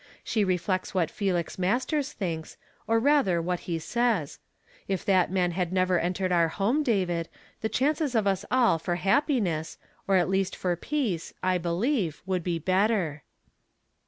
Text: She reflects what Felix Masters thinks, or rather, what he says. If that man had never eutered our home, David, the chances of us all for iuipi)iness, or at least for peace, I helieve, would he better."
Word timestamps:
She 0.23 0.43
reflects 0.43 0.95
what 0.95 1.11
Felix 1.11 1.59
Masters 1.59 2.11
thinks, 2.11 2.57
or 2.87 2.99
rather, 2.99 3.39
what 3.39 3.69
he 3.69 3.77
says. 3.77 4.39
If 4.87 5.05
that 5.05 5.29
man 5.29 5.51
had 5.51 5.71
never 5.71 5.99
eutered 5.99 6.31
our 6.31 6.47
home, 6.47 6.81
David, 6.81 7.29
the 7.61 7.69
chances 7.69 8.15
of 8.15 8.25
us 8.25 8.43
all 8.49 8.79
for 8.79 8.97
iuipi)iness, 8.97 9.77
or 10.07 10.15
at 10.15 10.27
least 10.27 10.55
for 10.55 10.75
peace, 10.75 11.35
I 11.43 11.59
helieve, 11.59 12.21
would 12.25 12.47
he 12.47 12.57
better." 12.57 13.21